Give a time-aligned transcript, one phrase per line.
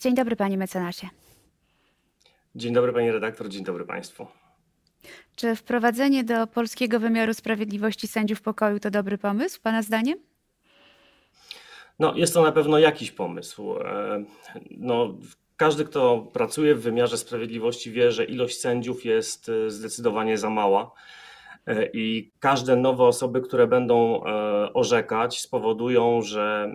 [0.00, 1.08] Dzień dobry, panie mecenasie.
[2.54, 4.26] Dzień dobry, pani redaktor, dzień dobry państwu.
[5.36, 10.18] Czy wprowadzenie do polskiego wymiaru sprawiedliwości sędziów pokoju to dobry pomysł, pana zdaniem?
[11.98, 13.78] No, jest to na pewno jakiś pomysł.
[13.78, 14.24] E,
[14.70, 15.14] no,
[15.56, 20.90] każdy, kto pracuje w wymiarze sprawiedliwości, wie, że ilość sędziów jest e, zdecydowanie za mała.
[21.68, 24.22] E, I każde nowe osoby, które będą
[24.74, 26.74] orzekać, spowodują, że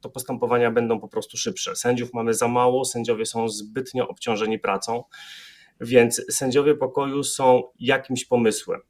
[0.00, 1.76] to postępowania będą po prostu szybsze.
[1.76, 5.04] Sędziów mamy za mało, sędziowie są zbytnio obciążeni pracą,
[5.80, 8.80] więc sędziowie pokoju są jakimś pomysłem.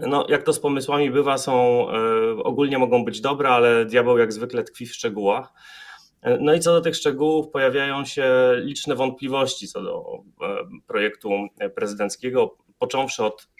[0.00, 1.86] No, jak to z pomysłami bywa, są
[2.44, 5.52] ogólnie mogą być dobre, ale diabeł jak zwykle tkwi w szczegółach.
[6.40, 10.04] No i co do tych szczegółów, pojawiają się liczne wątpliwości co do
[10.42, 10.56] e,
[10.86, 11.30] projektu
[11.74, 13.53] prezydenckiego, począwszy od e,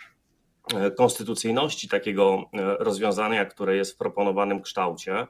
[0.97, 5.27] konstytucyjności takiego e, rozwiązania, które jest w proponowanym kształcie,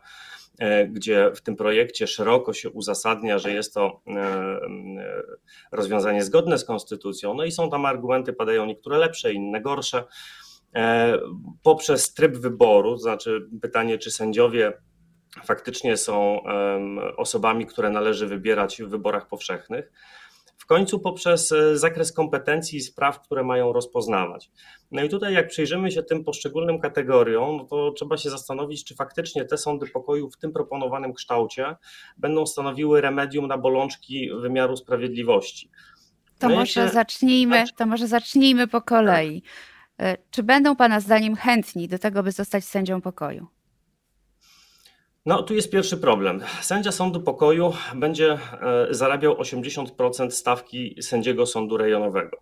[0.89, 4.01] gdzie w tym projekcie szeroko się uzasadnia, że jest to
[5.73, 7.35] rozwiązanie zgodne z konstytucją.
[7.35, 10.05] No i są tam argumenty, padają niektóre lepsze, inne gorsze.
[11.63, 14.73] Poprzez tryb wyboru, to znaczy pytanie, czy sędziowie
[15.45, 16.41] faktycznie są
[17.17, 19.93] osobami, które należy wybierać w wyborach powszechnych.
[20.59, 24.51] W końcu poprzez e, zakres kompetencji i spraw, które mają rozpoznawać.
[24.91, 28.95] No i tutaj, jak przyjrzymy się tym poszczególnym kategoriom, no to trzeba się zastanowić, czy
[28.95, 31.77] faktycznie te sądy pokoju w tym proponowanym kształcie
[32.17, 35.71] będą stanowiły remedium na bolączki wymiaru sprawiedliwości.
[36.39, 36.89] To, no może, się...
[36.89, 39.43] zacznijmy, to może zacznijmy po kolei.
[40.01, 43.47] E, czy będą Pana zdaniem chętni do tego, by zostać sędzią pokoju?
[45.27, 46.41] No, tu jest pierwszy problem.
[46.61, 48.39] Sędzia sądu pokoju będzie e,
[48.91, 52.37] zarabiał 80% stawki sędziego sądu rejonowego.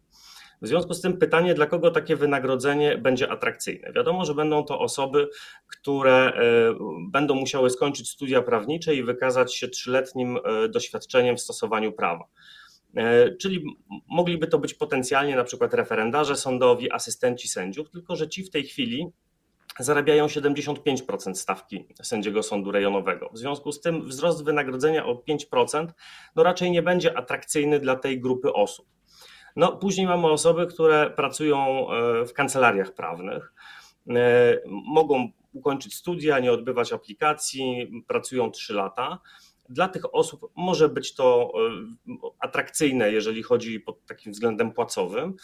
[0.62, 3.92] W związku z tym pytanie, dla kogo takie wynagrodzenie będzie atrakcyjne?
[3.92, 5.28] Wiadomo, że będą to osoby,
[5.66, 6.74] które e,
[7.10, 12.24] będą musiały skończyć studia prawnicze i wykazać się trzyletnim e, doświadczeniem w stosowaniu prawa.
[13.40, 13.64] Czyli
[14.08, 18.64] mogliby to być potencjalnie na przykład referendarze sądowi, asystenci sędziów, tylko że ci w tej
[18.64, 19.06] chwili
[19.82, 23.30] zarabiają 75% stawki sędziego sądu rejonowego.
[23.32, 25.86] W związku z tym wzrost wynagrodzenia o 5%
[26.36, 28.86] no raczej nie będzie atrakcyjny dla tej grupy osób.
[29.56, 33.52] No, później mamy osoby, które pracują e, w kancelariach prawnych,
[34.08, 39.18] e, mogą ukończyć studia, nie odbywać aplikacji, pracują 3 lata
[39.72, 45.34] dla tych osób może być to e, atrakcyjne, jeżeli chodzi pod takim względem płacowym.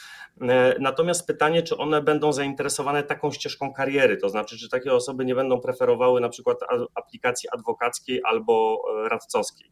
[0.40, 5.24] E, natomiast pytanie, czy one będą zainteresowane taką ścieżką kariery, to znaczy, czy takie osoby
[5.24, 6.58] nie będą preferowały na przykład
[6.94, 9.67] aplikacji adwokackiej albo e, radcowskiej.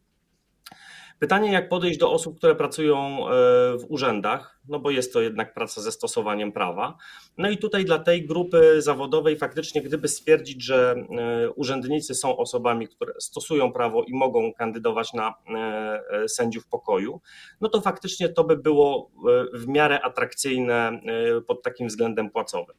[1.19, 3.31] Pytanie, jak podejść do osób, które pracują e,
[3.79, 6.97] w urzędach, no bo jest to jednak praca ze stosowaniem prawa.
[7.39, 12.89] No i tutaj dla tej grupy zawodowej faktycznie, gdyby stwierdzić, że e, urzędnicy są osobami,
[12.89, 17.21] które stosują prawo i mogą kandydować na e, sędziów pokoju,
[17.61, 19.11] no to faktycznie to by było
[19.53, 21.01] w miarę atrakcyjne
[21.47, 22.77] pod takim względem płacowym.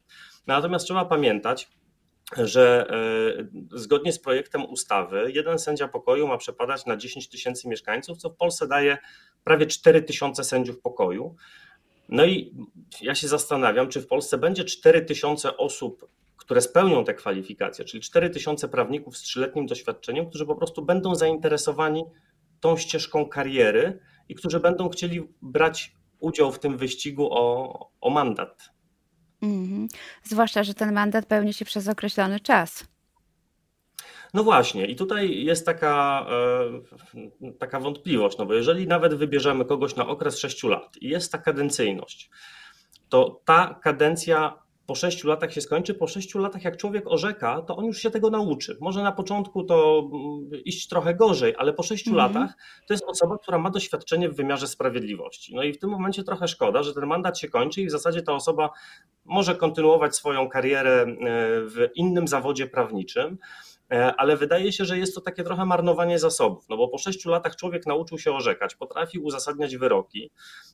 [0.47, 1.69] Natomiast trzeba pamiętać,
[2.37, 2.87] że
[3.73, 8.29] e, zgodnie z projektem ustawy jeden sędzia pokoju ma przepadać na 10 tysięcy mieszkańców, co
[8.29, 8.97] w Polsce daje
[9.43, 11.35] prawie 4 tysiące sędziów pokoju.
[12.09, 12.53] No i
[13.01, 18.03] ja się zastanawiam, czy w Polsce będzie 4 tysiące osób, które spełnią te kwalifikacje, czyli
[18.03, 22.03] 4 tysiące prawników z trzyletnim doświadczeniem, którzy po prostu będą zainteresowani
[22.59, 23.99] tą ścieżką kariery
[24.29, 28.76] i którzy będą chcieli brać udział w tym wyścigu o, o mandat.
[29.41, 29.87] Mhm.
[30.23, 32.87] Zwłaszcza, że ten mandat pełni się przez określony czas.
[34.33, 36.25] No właśnie, i tutaj jest taka,
[37.43, 41.31] e, taka wątpliwość, no bo jeżeli nawet wybierzemy kogoś na okres 6 lat i jest
[41.31, 42.29] ta kadencyjność,
[43.09, 45.93] to ta kadencja po sześciu latach się skończy.
[45.93, 48.77] Po sześciu latach, jak człowiek orzeka, to on już się tego nauczy.
[48.81, 52.17] Może na początku to mm, iść trochę gorzej, ale po sześciu mm.
[52.17, 55.55] latach to jest osoba, która ma doświadczenie w wymiarze sprawiedliwości.
[55.55, 58.21] No i w tym momencie trochę szkoda, że ten mandat się kończy i w zasadzie
[58.21, 58.69] ta osoba
[59.25, 61.07] może kontynuować swoją karierę e,
[61.61, 63.37] w innym zawodzie prawniczym.
[63.91, 67.29] E, ale wydaje się, że jest to takie trochę marnowanie zasobów, no bo po sześciu
[67.29, 70.31] latach człowiek nauczył się orzekać, potrafi uzasadniać wyroki.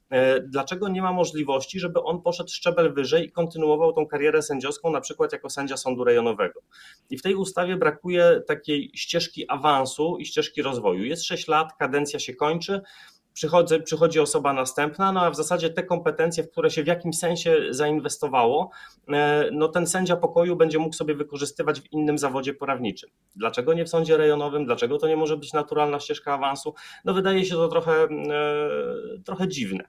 [0.10, 4.92] E, dlaczego nie ma możliwości, żeby on poszedł szczebel wyżej i kontynuował tą karierę sędziowską,
[4.92, 6.62] na przykład jako sędzia sądu rejonowego?
[7.10, 11.04] I w tej ustawie brakuje takiej ścieżki awansu i ścieżki rozwoju.
[11.04, 12.81] Jest sześć lat, kadencja się kończy,
[13.33, 17.18] przychodzi, przychodzi osoba następna, no a w zasadzie te kompetencje, w które się w jakimś
[17.18, 18.69] sensie zainwestowało,
[19.09, 23.09] e, no ten sędzia pokoju będzie mógł sobie wykorzystywać w innym zawodzie prawniczym.
[23.35, 24.65] Dlaczego nie w sądzie rejonowym?
[24.65, 26.74] Dlaczego to nie może być naturalna ścieżka awansu?
[27.06, 28.09] No wydaje się to trochę, e,
[29.25, 29.83] trochę dziwne.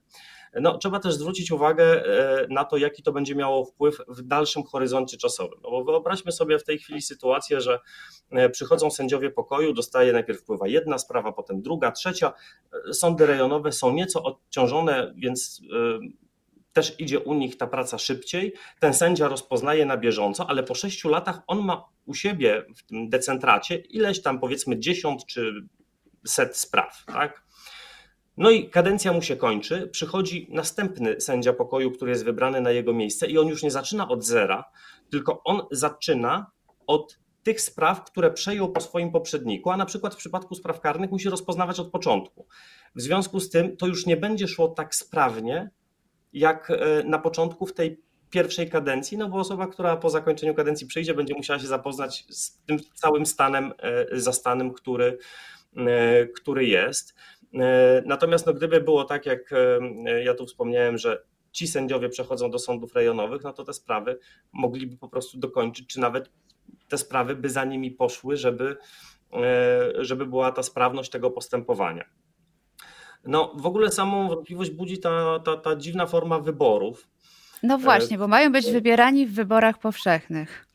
[0.60, 4.62] No, trzeba też zwrócić uwagę e, na to, jaki to będzie miało wpływ w dalszym
[4.62, 5.58] horyzoncie czasowym.
[5.62, 7.80] No bo wyobraźmy sobie w tej chwili sytuację, że
[8.30, 12.32] e, przychodzą sędziowie pokoju, dostaje najpierw wpływa jedna sprawa, potem druga, trzecia.
[12.92, 15.62] Sądy rejonowe są nieco odciążone, więc
[16.74, 18.54] też idzie u nich ta praca szybciej.
[18.80, 23.08] Ten sędzia rozpoznaje na bieżąco, ale po sześciu latach on ma u siebie w tym
[23.08, 25.52] decentracie ileś tam powiedzmy dziesiąt czy
[26.26, 27.44] set spraw, tak?
[28.36, 32.92] No i kadencja mu się kończy, przychodzi następny sędzia pokoju, który jest wybrany na jego
[32.92, 34.64] miejsce i on już nie zaczyna od zera,
[35.10, 36.50] tylko on zaczyna
[36.86, 41.10] od tych spraw, które przejął po swoim poprzedniku, a na przykład w przypadku spraw karnych
[41.10, 42.46] musi rozpoznawać od początku.
[42.94, 45.70] W związku z tym to już nie będzie szło tak sprawnie,
[46.32, 50.86] jak e, na początku w tej pierwszej kadencji, no bo osoba, która po zakończeniu kadencji
[50.86, 55.18] przyjdzie, będzie musiała się zapoznać z tym całym stanem e, zastanym, który,
[55.76, 57.14] e, który jest.
[58.04, 59.50] Natomiast no, gdyby było tak, jak
[60.24, 61.22] ja tu wspomniałem, że
[61.52, 64.18] ci sędziowie przechodzą do sądów rejonowych, no to te sprawy
[64.52, 66.30] mogliby po prostu dokończyć, czy nawet
[66.88, 68.76] te sprawy by za nimi poszły, żeby,
[69.98, 72.04] żeby była ta sprawność tego postępowania.
[73.24, 77.08] No w ogóle samą wątpliwość budzi ta, ta, ta dziwna forma wyborów.
[77.62, 80.66] No właśnie, bo mają być wybierani w wyborach powszechnych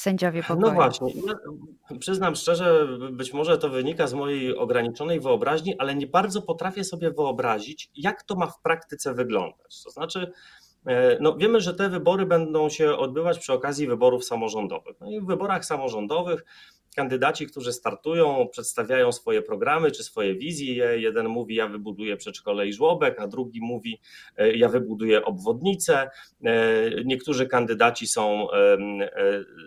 [0.00, 0.60] sędziowie pokoju.
[0.60, 1.12] No właśnie.
[1.90, 6.84] Ja przyznam szczerze, być może to wynika z mojej ograniczonej wyobraźni, ale nie bardzo potrafię
[6.84, 9.82] sobie wyobrazić, jak to ma w praktyce wyglądać.
[9.84, 10.32] To znaczy,
[11.20, 14.96] no wiemy, że te wybory będą się odbywać przy okazji wyborów samorządowych.
[15.00, 16.44] No i w wyborach samorządowych
[16.96, 21.00] kandydaci, którzy startują, przedstawiają swoje programy czy swoje wizje.
[21.00, 24.00] Jeden mówi, ja wybuduję przedszkole i żłobek, a drugi mówi,
[24.36, 26.10] e, ja wybuduję obwodnicę.
[26.44, 26.50] E,
[27.04, 28.76] niektórzy kandydaci są e,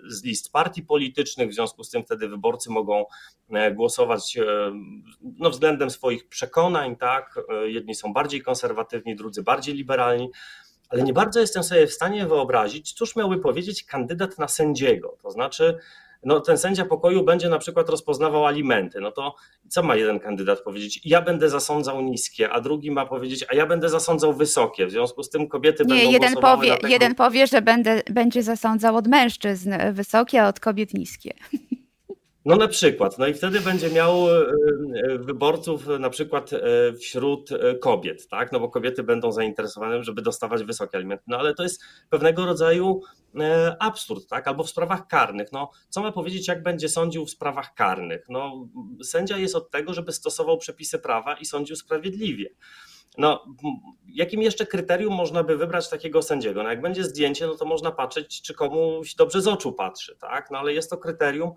[0.07, 3.05] z list partii politycznych, w związku z tym wtedy wyborcy mogą
[3.73, 4.37] głosować
[5.39, 7.39] no, względem swoich przekonań, tak?
[7.63, 10.29] Jedni są bardziej konserwatywni, drudzy bardziej liberalni
[10.93, 15.17] ale nie bardzo jestem sobie w stanie wyobrazić, cóż miałby powiedzieć kandydat na sędziego.
[15.21, 15.77] To znaczy,
[16.25, 19.35] no, ten sędzia pokoju będzie na przykład rozpoznawał alimenty, no to
[19.67, 21.01] co ma jeden kandydat powiedzieć?
[21.05, 24.87] Ja będę zasądzał niskie, a drugi ma powiedzieć, a ja będę zasądzał wysokie.
[24.87, 26.87] W związku z tym kobiety Nie, będą jeden powie, tego...
[26.87, 31.33] jeden powie, że będę, będzie zasądzał od mężczyzn wysokie, a od kobiet niskie.
[32.45, 34.45] No na przykład, no i wtedy będzie miał e,
[35.03, 36.59] e, wyborców na przykład e,
[36.93, 37.49] wśród
[37.81, 38.51] kobiet, tak?
[38.51, 41.23] No bo kobiety będą zainteresowane, żeby dostawać wysokie alimenty.
[41.27, 43.01] No ale to jest pewnego rodzaju
[43.79, 44.47] absurd, tak?
[44.47, 45.51] Albo w sprawach karnych.
[45.51, 48.25] No co ma powiedzieć, jak będzie sądził w sprawach karnych?
[48.29, 48.67] No
[49.03, 52.49] sędzia jest od tego, żeby stosował przepisy prawa i sądził sprawiedliwie.
[53.17, 53.45] No,
[54.07, 56.63] jakim jeszcze kryterium można by wybrać takiego sędziego?
[56.63, 60.51] No, jak będzie zdjęcie, no to można patrzeć, czy komuś dobrze z oczu patrzy, tak?
[60.51, 61.51] No, ale jest to kryterium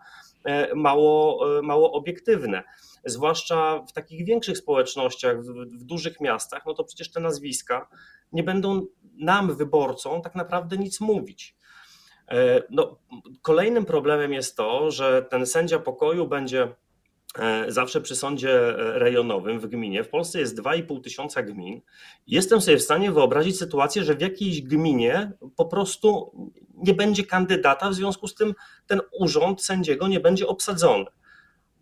[0.45, 2.63] e, mało, e, mało obiektywne.
[3.05, 5.47] Zwłaszcza w takich większych społecznościach, w,
[5.79, 7.89] w dużych miastach, no to przecież te nazwiska
[8.33, 8.87] nie będą
[9.19, 11.57] nam, wyborcom, tak naprawdę nic mówić.
[12.29, 12.99] E, no,
[13.43, 16.75] kolejnym problemem jest to, że ten sędzia pokoju będzie
[17.69, 20.05] zawsze przy sądzie e, rejonowym w gminie.
[20.05, 21.81] W Polsce jest 2,5 tysiąca gmin.
[22.27, 26.33] Jestem sobie w stanie wyobrazić sytuację, że w jakiejś gminie po prostu
[26.75, 28.55] nie będzie kandydata, w związku z tym
[28.87, 31.05] ten urząd sędziego nie będzie obsadzony.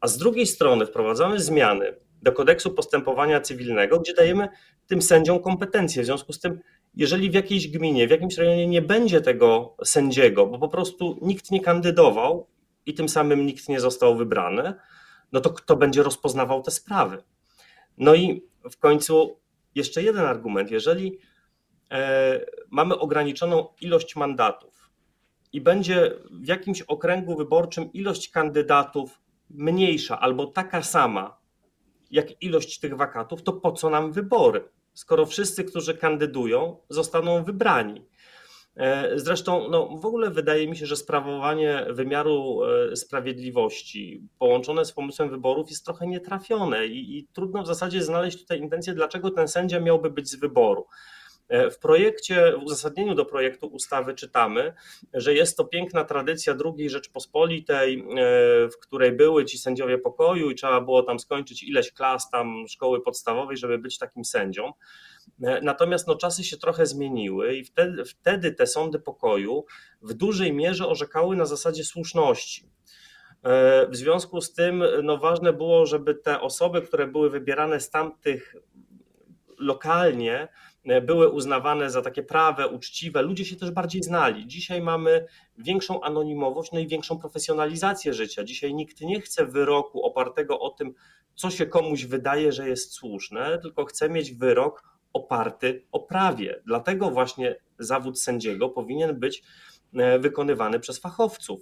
[0.01, 4.49] A z drugiej strony wprowadzamy zmiany do kodeksu postępowania cywilnego, gdzie dajemy
[4.87, 6.03] tym sędziom kompetencje.
[6.03, 6.61] W związku z tym,
[6.95, 11.51] jeżeli w jakiejś gminie, w jakimś rejonie nie będzie tego sędziego, bo po prostu nikt
[11.51, 12.47] nie kandydował
[12.87, 14.75] i tym samym nikt nie został wybrany,
[15.33, 17.23] no to kto będzie rozpoznawał te sprawy?
[17.99, 19.41] No i w końcu
[19.75, 20.71] jeszcze jeden argument.
[20.71, 21.19] Jeżeli
[21.91, 24.91] e, mamy ograniczoną ilość mandatów
[25.53, 31.45] i będzie w jakimś okręgu wyborczym ilość kandydatów mniejsza albo taka sama
[32.11, 34.69] jak ilość tych wakatów, to po co nam wybory?
[34.95, 38.05] Skoro wszyscy, którzy kandydują, zostaną wybrani.
[38.77, 44.93] E, zresztą no, w ogóle wydaje mi się, że sprawowanie wymiaru e, sprawiedliwości połączone z
[44.93, 49.49] pomysłem wyborów jest trochę nietrafione i, i trudno w zasadzie znaleźć tutaj intencję, dlaczego ten
[49.49, 50.87] sędzia miałby być z wyboru.
[51.49, 54.75] E, w projekcie, w uzasadnieniu do projektu ustawy czytamy,
[55.15, 58.05] że jest to piękna tradycja II Rzeczpospolitej,
[58.73, 63.03] w której były ci sędziowie pokoju i trzeba było tam skończyć ileś klas tam szkoły
[63.03, 64.73] podstawowej, żeby być takim sędzią.
[65.43, 69.65] E, natomiast no, czasy się trochę zmieniły i wtedy, wtedy te sądy pokoju
[70.03, 72.69] w dużej mierze orzekały na zasadzie słuszności.
[73.43, 77.91] E, w związku z tym no, ważne było, żeby te osoby, które były wybierane z
[77.91, 78.55] tamtych
[79.59, 80.49] lokalnie, e,
[81.03, 83.23] były uznawane za takie prawe, uczciwe.
[83.23, 84.47] Ludzie się też bardziej znali.
[84.47, 85.27] Dzisiaj mamy
[85.59, 88.45] większą anonimowość, no i większą profesjonalizację życia.
[88.45, 90.95] Dzisiaj nikt nie chce wyroku opartego o tym,
[91.35, 96.63] co się komuś wydaje, że jest słuszne, tylko chce mieć wyrok oparty o prawie.
[96.67, 99.43] Dlatego właśnie zawód sędziego powinien być
[100.21, 101.61] wykonywany przez fachowców.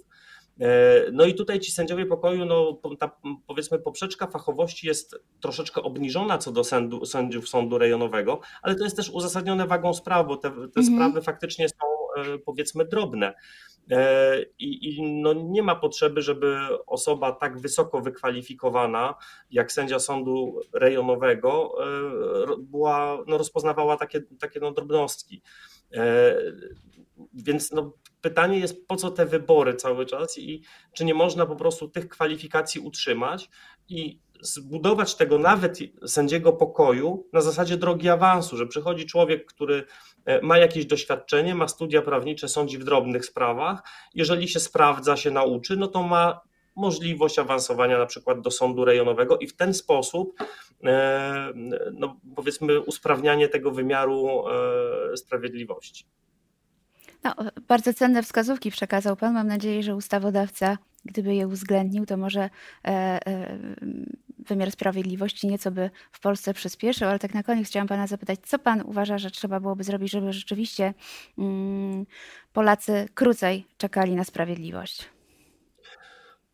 [1.11, 6.51] No i tutaj ci sędziowie pokoju, no ta powiedzmy poprzeczka fachowości jest troszeczkę obniżona co
[6.51, 10.79] do sędu, sędziów sądu rejonowego, ale to jest też uzasadnione wagą spraw, bo te, te
[10.79, 10.85] mhm.
[10.85, 12.03] sprawy faktycznie są
[12.45, 13.33] powiedzmy drobne.
[13.91, 16.57] E, I, I, no nie ma potrzeby, żeby
[16.87, 19.15] osoba tak wysoko wykwalifikowana
[19.51, 25.41] jak sędzia sądu rejonowego e, była, no rozpoznawała takie, takie no drobnostki.
[25.93, 26.35] E,
[27.33, 27.93] więc no,
[28.23, 30.61] pytanie jest, po co te wybory cały czas i
[30.93, 33.49] czy nie można po prostu tych kwalifikacji utrzymać
[33.89, 39.85] i zbudować tego nawet sędziego pokoju na zasadzie drogi awansu, że przychodzi człowiek, który
[40.25, 43.83] e, ma jakieś doświadczenie, ma studia prawnicze, sądzi w drobnych sprawach.
[44.15, 46.41] Jeżeli się sprawdza, się nauczy, no to ma
[46.75, 50.33] możliwość awansowania na przykład do sądu rejonowego i w ten sposób
[50.83, 51.53] e,
[51.93, 56.05] no, powiedzmy usprawnianie tego wymiaru e, sprawiedliwości.
[57.23, 57.35] No,
[57.67, 59.33] bardzo cenne wskazówki przekazał Pan.
[59.33, 62.49] Mam nadzieję, że ustawodawca, gdyby je uwzględnił, to może
[64.49, 68.59] wymiar sprawiedliwości nieco by w Polsce przyspieszył, ale tak na koniec chciałam Pana zapytać, co
[68.59, 70.93] Pan uważa, że trzeba byłoby zrobić, żeby rzeczywiście
[71.37, 72.05] mm,
[72.53, 75.09] Polacy krócej czekali na sprawiedliwość?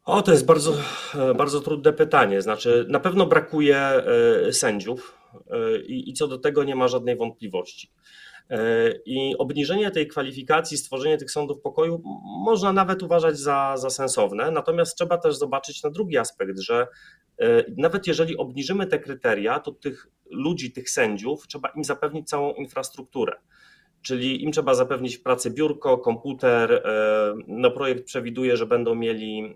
[0.06, 0.74] O, to jest bardzo,
[1.36, 2.42] bardzo trudne pytanie.
[2.42, 5.18] Znaczy, na pewno brakuje e, sędziów
[5.52, 7.92] e, i co do tego nie ma żadnej wątpliwości.
[8.50, 12.02] E, I obniżenie tej kwalifikacji, stworzenie tych sądów pokoju
[12.46, 16.88] można nawet uważać za, za sensowne, natomiast trzeba też zobaczyć na drugi aspekt, że
[17.40, 22.54] e, nawet jeżeli obniżymy te kryteria, to tych ludzi, tych sędziów, trzeba im zapewnić całą
[22.54, 23.34] infrastrukturę.
[24.02, 26.74] Czyli im trzeba zapewnić w pracy biurko, komputer.
[26.74, 29.56] E, no projekt przewiduje, że będą mieli,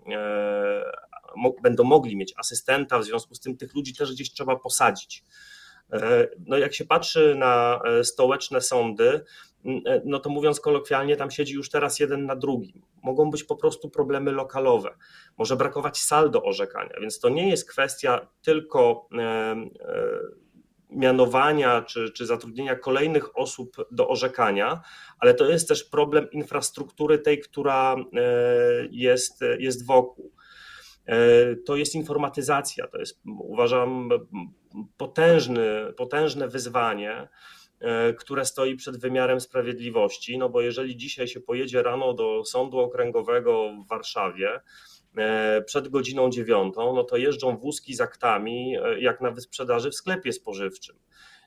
[1.62, 5.24] będą mogli mieć asystenta, w związku z tym tych ludzi też gdzieś trzeba posadzić.
[5.94, 9.24] E, no jak się patrzy na e, stołeczne sądy,
[9.86, 12.82] e, no to mówiąc kolokwialnie, tam siedzi już teraz jeden na drugim.
[13.02, 14.94] Mogą być po prostu problemy lokalowe.
[15.38, 19.08] Może brakować sal do orzekania, więc to nie jest kwestia tylko
[20.90, 24.82] mianowania czy, czy zatrudnienia kolejnych osób do orzekania,
[25.18, 27.96] ale to jest też problem infrastruktury tej, która
[28.90, 30.32] jest, jest wokół.
[31.66, 34.08] To jest informatyzacja, to jest uważam
[34.96, 37.28] potężny, potężne wyzwanie,
[37.80, 40.38] e, które stoi przed wymiarem sprawiedliwości.
[40.38, 44.60] No bo jeżeli dzisiaj się pojedzie rano do sądu okręgowego w Warszawie,
[45.16, 49.94] e, przed godziną dziewiątą, no to jeżdżą wózki z aktami, e, jak na wysprzedaży w
[49.94, 50.96] sklepie spożywczym.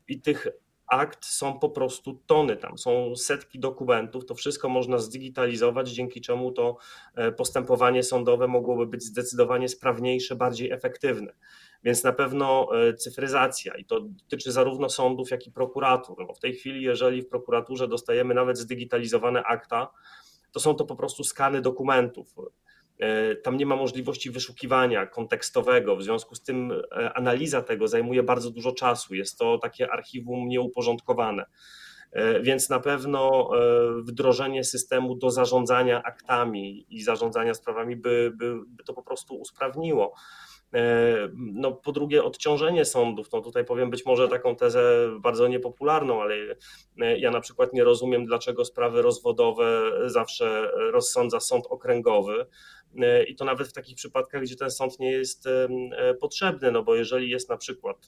[0.07, 0.47] I tych
[0.87, 6.51] akt są po prostu tony, tam są setki dokumentów, to wszystko można zdigitalizować, dzięki czemu
[6.51, 6.77] to
[7.37, 11.33] postępowanie sądowe mogłoby być zdecydowanie sprawniejsze, bardziej efektywne.
[11.83, 16.25] Więc na pewno e, cyfryzacja i to dotyczy zarówno sądów, jak i prokuratur.
[16.27, 19.91] No w tej chwili, jeżeli w prokuraturze dostajemy nawet zdigitalizowane akta,
[20.51, 22.35] to są to po prostu skany dokumentów.
[22.99, 28.23] E, tam nie ma możliwości wyszukiwania kontekstowego, w związku z tym e, analiza tego zajmuje
[28.23, 29.15] bardzo dużo czasu.
[29.15, 31.45] Jest to takie archiwum nieuporządkowane.
[32.41, 33.49] Więc na pewno
[34.03, 40.13] wdrożenie systemu do zarządzania aktami i zarządzania sprawami by, by, by to po prostu usprawniło.
[40.73, 43.31] E, no, po drugie, odciążenie sądów.
[43.33, 46.35] No, tutaj powiem być może taką tezę bardzo niepopularną, ale
[47.01, 52.45] e, ja na przykład nie rozumiem, dlaczego sprawy rozwodowe zawsze rozsądza sąd okręgowy.
[53.01, 55.49] E, I to nawet w takich przypadkach, gdzie ten sąd nie jest
[56.19, 58.07] potrzebny, no bo jeżeli jest na przykład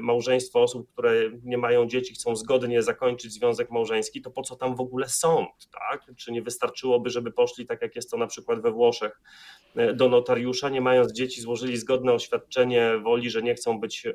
[0.00, 4.76] małżeństwo osób, które nie mają dzieci, chcą zgodnie zakończyć związek małżeński, to po co tam
[4.76, 5.70] w ogóle sąd?
[5.72, 6.16] Tak?
[6.16, 9.20] Czy nie wystarczyłoby, żeby poszli, tak jak jest to na przykład we Włoszech,
[9.94, 14.12] do notariusza, nie mając dzieci złożyli zgodne oświadczenie woli, że nie chcą być e,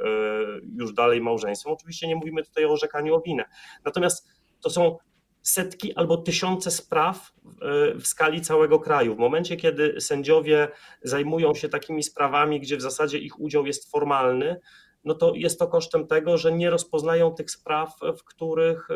[0.77, 1.73] już dalej małżeństwem.
[1.73, 3.45] Oczywiście nie mówimy tutaj o orzekaniu o winę.
[3.85, 4.27] Natomiast
[4.61, 4.97] to są
[5.41, 9.15] setki albo tysiące spraw e, w skali całego kraju.
[9.15, 10.67] W momencie, kiedy sędziowie
[11.03, 14.59] zajmują się takimi sprawami, gdzie w zasadzie ich udział jest formalny,
[15.03, 18.95] no to jest to kosztem tego, że nie rozpoznają tych spraw, w których, e,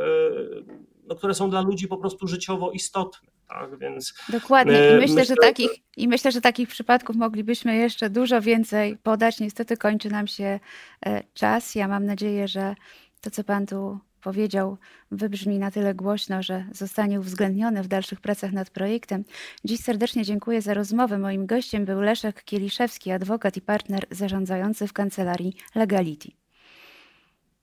[1.04, 3.35] no, które są dla ludzi po prostu życiowo istotne.
[3.50, 3.80] Tak?
[3.80, 4.74] Więc Dokładnie.
[4.74, 9.40] I myślę, myślę, że takich, I myślę, że takich przypadków moglibyśmy jeszcze dużo więcej podać.
[9.40, 10.60] Niestety kończy nam się
[11.06, 11.76] e, czas.
[11.76, 12.76] Ja mam nadzieję, że
[13.22, 14.78] to, co Pan tu powiedział,
[15.12, 19.24] wybrzmi na tyle głośno, że zostanie uwzględnione w dalszych pracach nad projektem.
[19.66, 21.18] Dziś serdecznie dziękuję za rozmowę.
[21.18, 26.32] Moim gościem był Leszek Kieliszewski, adwokat i partner zarządzający w kancelarii Legality.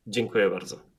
[0.06, 0.91] Dziękuję bardzo.